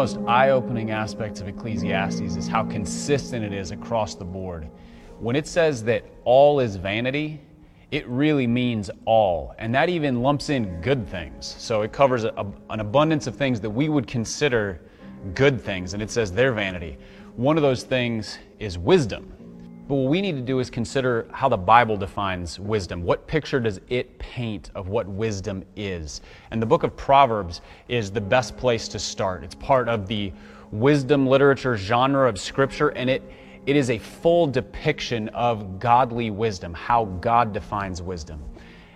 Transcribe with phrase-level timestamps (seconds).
[0.00, 4.66] Most eye opening aspects of Ecclesiastes is how consistent it is across the board.
[5.18, 7.38] When it says that all is vanity,
[7.90, 9.54] it really means all.
[9.58, 11.54] And that even lumps in good things.
[11.58, 14.80] So it covers a, an abundance of things that we would consider
[15.34, 16.96] good things, and it says they're vanity.
[17.36, 19.30] One of those things is wisdom.
[19.90, 23.02] But what we need to do is consider how the Bible defines wisdom.
[23.02, 26.20] What picture does it paint of what wisdom is?
[26.52, 29.42] And the book of Proverbs is the best place to start.
[29.42, 30.32] It's part of the
[30.70, 33.20] wisdom literature genre of Scripture, and it,
[33.66, 38.40] it is a full depiction of godly wisdom, how God defines wisdom.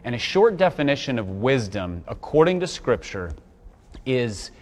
[0.05, 3.33] And a short definition of wisdom, according to Scripture,
[4.07, 4.53] is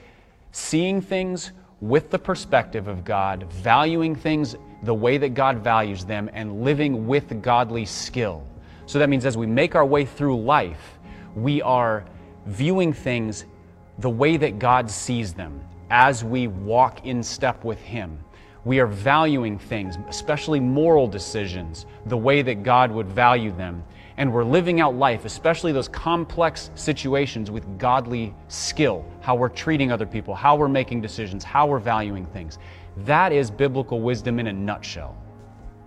[0.51, 1.53] seeing things
[1.83, 7.07] with the perspective of God, valuing things the way that God values them, and living
[7.07, 8.47] with godly skill.
[8.87, 10.99] So that means as we make our way through life,
[11.35, 12.05] we are
[12.47, 13.45] viewing things
[13.99, 18.19] the way that God sees them as we walk in step with Him.
[18.65, 23.85] We are valuing things, especially moral decisions, the way that God would value them
[24.17, 29.91] and we're living out life, especially those complex situations, with godly skill, how we're treating
[29.91, 32.59] other people, how we're making decisions, how we're valuing things.
[32.99, 35.17] That is biblical wisdom in a nutshell.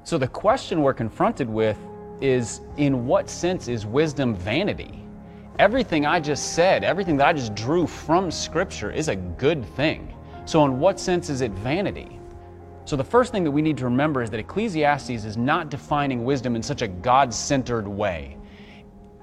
[0.04, 1.78] So the question we're confronted with
[2.22, 5.04] is in what sense is wisdom vanity?
[5.60, 10.14] Everything I just said, everything that I just drew from Scripture is a good thing.
[10.46, 12.20] So, in what sense is it vanity?
[12.84, 16.24] So, the first thing that we need to remember is that Ecclesiastes is not defining
[16.24, 18.38] wisdom in such a God centered way.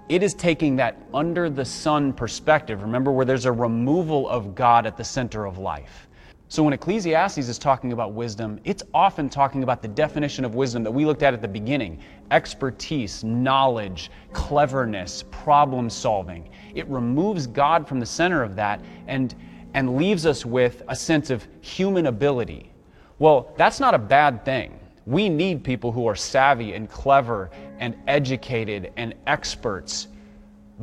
[0.09, 4.85] It is taking that under the sun perspective, remember, where there's a removal of God
[4.85, 6.09] at the center of life.
[6.53, 10.83] So, when Ecclesiastes is talking about wisdom, it's often talking about the definition of wisdom
[10.83, 11.99] that we looked at at the beginning
[12.31, 16.51] expertise, knowledge, cleverness, problem solving.
[16.75, 19.35] It removes God from the center of that and,
[19.73, 22.71] and leaves us with a sense of human ability
[23.19, 24.79] well, that's not a bad thing.
[25.07, 30.09] We need people who are savvy and clever and educated and experts,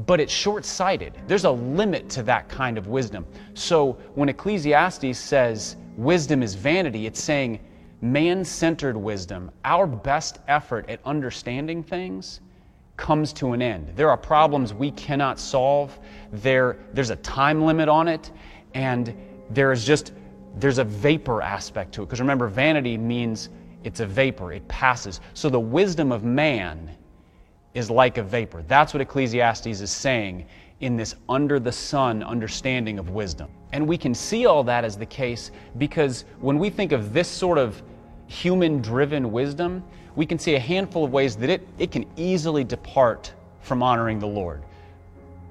[0.05, 1.13] but it's short sighted.
[1.27, 3.25] There's a limit to that kind of wisdom.
[3.53, 7.59] So when Ecclesiastes says wisdom is vanity, it's saying
[8.01, 12.39] man centered wisdom, our best effort at understanding things,
[12.97, 13.91] comes to an end.
[13.95, 15.97] There are problems we cannot solve,
[16.31, 18.31] there, there's a time limit on it,
[18.73, 19.15] and
[19.49, 20.13] there is just
[20.57, 22.05] there's a vapor aspect to it.
[22.05, 23.49] Because remember, vanity means
[23.83, 25.21] it's a vapor, it passes.
[25.33, 26.95] So the wisdom of man
[27.73, 28.63] is like a vapor.
[28.67, 30.45] That's what Ecclesiastes is saying
[30.79, 33.49] in this under the sun understanding of wisdom.
[33.73, 37.27] And we can see all that as the case because when we think of this
[37.27, 37.81] sort of
[38.27, 39.83] human driven wisdom,
[40.15, 44.19] we can see a handful of ways that it, it can easily depart from honoring
[44.19, 44.63] the Lord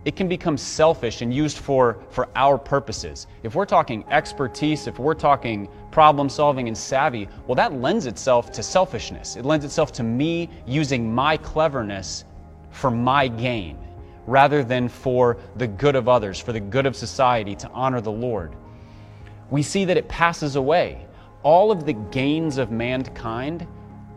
[0.09, 3.27] it can become selfish and used for, for our purposes.
[3.43, 8.51] If we're talking expertise, if we're talking problem solving and savvy, well, that lends itself
[8.53, 9.37] to selfishness.
[9.37, 12.25] It lends itself to me using my cleverness
[12.71, 13.77] for my gain
[14.27, 18.11] rather than for the good of others, for the good of society, to honor the
[18.11, 18.57] Lord.
[19.51, 21.07] We see that it passes away.
[21.43, 23.67] All of the gains of mankind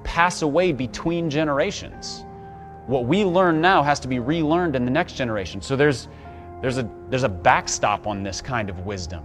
[0.06, 2.24] pass away between generations
[2.92, 5.62] what we learn now has to be relearned in the next generation.
[5.62, 6.10] So there's,
[6.62, 9.24] there's, a, there's a backstop on this kind of wisdom.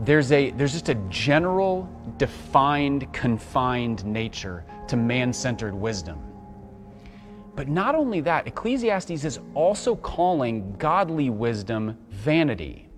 [0.00, 1.86] There's, a, there's just a general,
[2.16, 6.22] defined, confined nature to man centered wisdom.
[7.54, 12.88] But not only that, Ecclesiastes is also calling godly wisdom vanity.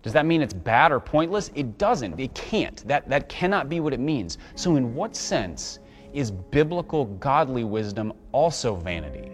[0.00, 1.50] Does that mean it's bad or pointless?
[1.54, 2.18] It doesn't.
[2.18, 2.86] It can't.
[2.88, 4.38] That, that cannot be what it means.
[4.54, 5.80] So, in what sense
[6.12, 9.30] is biblical godly wisdom also vanity?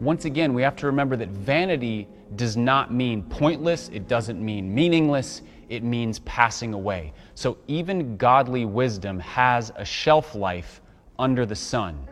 [0.00, 4.74] Once again, we have to remember that vanity does not mean pointless, it doesn't mean
[4.74, 7.12] meaningless, it means passing away.
[7.34, 10.80] So even godly wisdom has a shelf life
[11.18, 12.06] under the sun.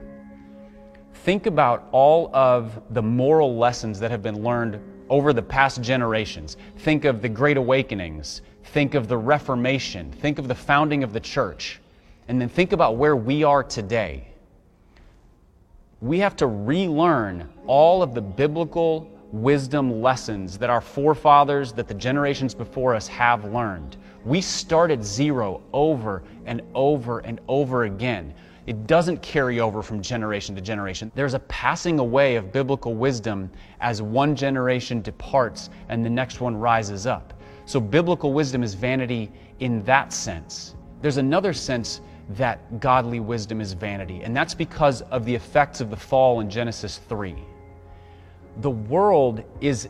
[1.12, 6.56] Think about all of the moral lessons that have been learned over the past generations.
[6.78, 8.42] Think of the Great Awakenings.
[8.64, 10.10] Think of the Reformation.
[10.12, 11.80] Think of the founding of the church
[12.28, 14.28] and then think about where we are today.
[16.00, 21.94] We have to relearn all of the biblical wisdom lessons that our forefathers, that the
[21.94, 23.96] generations before us have learned.
[24.24, 28.32] We start at zero over and over and over again.
[28.66, 31.12] It doesn't carry over from generation to generation.
[31.14, 33.50] There's a passing away of biblical wisdom
[33.80, 37.34] as one generation departs and the next one rises up.
[37.66, 39.30] So, biblical wisdom is vanity
[39.60, 40.74] in that sense.
[41.02, 42.00] There's another sense
[42.30, 46.48] that godly wisdom is vanity, and that's because of the effects of the fall in
[46.48, 47.34] Genesis 3.
[48.60, 49.88] The world is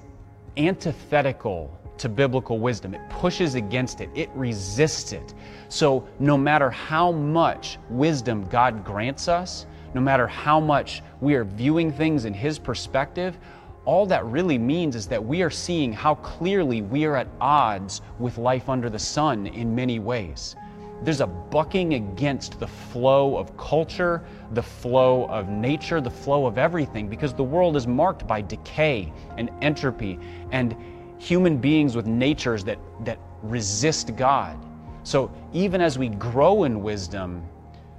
[0.56, 2.94] antithetical to biblical wisdom.
[2.94, 5.34] It pushes against it, it resists it.
[5.68, 11.44] So, no matter how much wisdom God grants us, no matter how much we are
[11.44, 13.38] viewing things in His perspective,
[13.84, 18.00] all that really means is that we are seeing how clearly we are at odds
[18.18, 20.56] with life under the sun in many ways.
[21.02, 26.56] There's a bucking against the flow of culture, the flow of nature, the flow of
[26.56, 30.18] everything, because the world is marked by decay and entropy
[30.50, 30.76] and
[31.18, 34.58] human beings with natures that, that resist God.
[35.02, 37.46] So even as we grow in wisdom,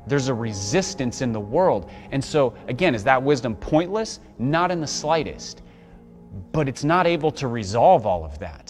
[0.07, 1.89] there's a resistance in the world.
[2.11, 4.19] And so, again, is that wisdom pointless?
[4.39, 5.61] Not in the slightest.
[6.51, 8.64] But it's not able to resolve all of that.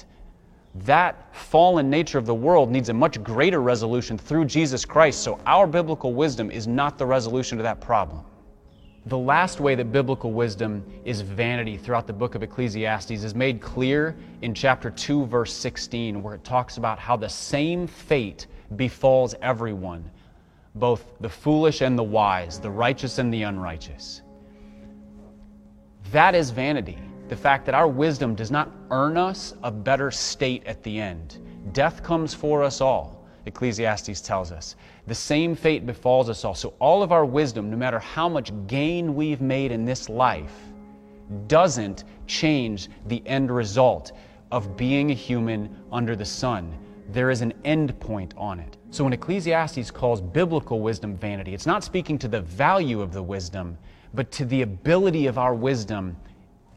[0.84, 5.24] That fallen nature of the world needs a much greater resolution through Jesus Christ.
[5.24, 8.26] So, our biblical wisdom is not the resolution to that problem.
[9.06, 13.62] The last way that biblical wisdom is vanity throughout the book of Ecclesiastes is made
[13.62, 19.36] clear in chapter 2, verse 16, where it talks about how the same fate befalls
[19.42, 20.10] everyone,
[20.74, 24.24] both the foolish and the wise, the righteous and the unrighteous.
[26.12, 26.98] That is vanity.
[27.28, 31.40] The fact that our wisdom does not earn us a better state at the end.
[31.74, 33.26] Death comes for us all.
[33.48, 34.76] Ecclesiastes tells us.
[35.08, 36.56] The same fate befalls us all.
[36.56, 40.54] So, all of our wisdom, no matter how much gain we've made in this life,
[41.48, 44.12] doesn't change the end result
[44.52, 46.78] of being a human under the sun.
[47.10, 48.78] There is an end point on it.
[48.92, 53.24] So, when Ecclesiastes calls biblical wisdom vanity, it's not speaking to the value of the
[53.24, 53.78] wisdom,
[54.14, 56.16] but to the ability of our wisdom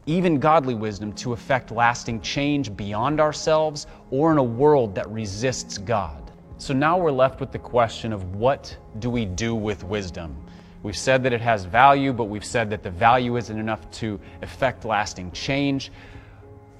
[0.09, 5.77] even godly wisdom, to effect lasting change beyond ourselves or in a world that resists
[5.77, 6.31] God.
[6.57, 10.35] So now we're left with the question of what do we do with wisdom?
[10.81, 14.19] We've said that it has value, but we've said that the value isn't enough to
[14.41, 15.91] effect lasting change.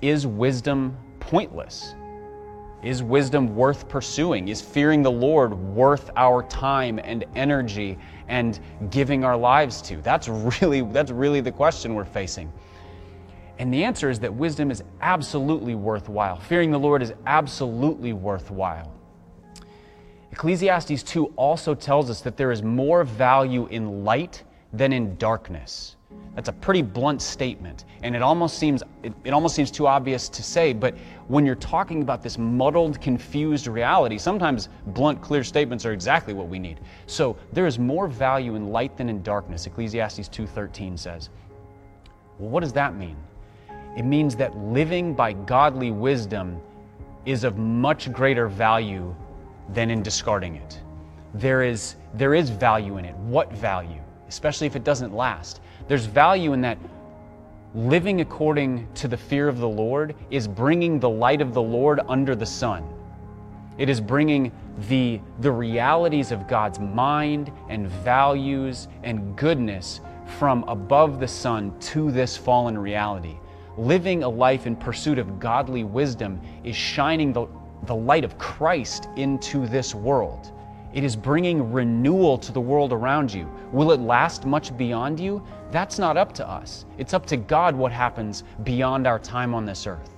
[0.01, 1.93] Is wisdom pointless?
[2.81, 4.47] Is wisdom worth pursuing?
[4.47, 8.59] Is fearing the Lord worth our time and energy and
[8.89, 9.97] giving our lives to?
[9.97, 12.51] That's really, that's really the question we're facing.
[13.59, 16.37] And the answer is that wisdom is absolutely worthwhile.
[16.37, 18.91] Fearing the Lord is absolutely worthwhile.
[20.31, 25.97] Ecclesiastes 2 also tells us that there is more value in light than in darkness.
[26.35, 30.29] That's a pretty blunt statement, and it almost seems it, it, almost seems too obvious
[30.29, 30.95] to say, but
[31.27, 36.47] when you're talking about this muddled, confused reality, sometimes blunt, clear statements are exactly what
[36.47, 36.79] we need.
[37.07, 41.29] So there is more value in light than in darkness, Ecclesiastes 2:13 says.
[42.37, 43.17] Well, what does that mean?
[43.97, 46.61] It means that living by godly wisdom
[47.25, 49.15] is of much greater value
[49.73, 50.81] than in discarding it.
[51.33, 53.15] There is, there is value in it.
[53.17, 54.01] What value?
[54.27, 55.61] Especially if it doesn't last.
[55.87, 56.77] There's value in that
[57.75, 61.99] living according to the fear of the Lord is bringing the light of the Lord
[62.07, 62.87] under the sun.
[63.77, 64.51] It is bringing
[64.89, 70.01] the, the realities of God's mind and values and goodness
[70.37, 73.37] from above the sun to this fallen reality.
[73.79, 77.47] Living a life in pursuit of godly wisdom is shining the,
[77.83, 80.51] the light of Christ into this world.
[80.93, 83.49] It is bringing renewal to the world around you.
[83.71, 85.41] Will it last much beyond you?
[85.71, 86.85] That's not up to us.
[86.97, 90.09] It's up to God what happens beyond our time on this earth.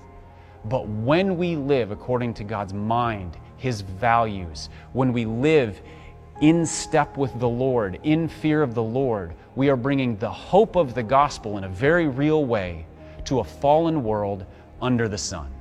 [0.66, 5.80] But when we live according to God's mind, His values, when we live
[6.42, 10.76] in step with the Lord, in fear of the Lord, we are bringing the hope
[10.76, 12.88] of the gospel in a very real way
[13.26, 14.46] to a fallen world
[14.82, 15.52] under the sun.